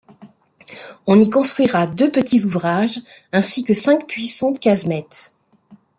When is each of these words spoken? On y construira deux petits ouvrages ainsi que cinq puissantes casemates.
On 1.05 1.21
y 1.21 1.29
construira 1.29 1.85
deux 1.85 2.09
petits 2.09 2.43
ouvrages 2.45 2.99
ainsi 3.31 3.63
que 3.63 3.75
cinq 3.75 4.07
puissantes 4.07 4.59
casemates. 4.59 5.35